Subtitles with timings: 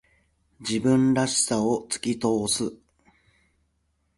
[0.61, 2.75] 自分らしさを突き通す。